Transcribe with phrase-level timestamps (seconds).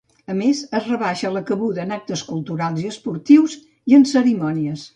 [0.33, 3.61] A més, es rebaixa la cabuda en actes culturals i esportius
[3.93, 4.87] i en cerimònies.